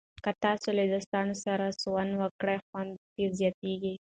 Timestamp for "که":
0.23-0.31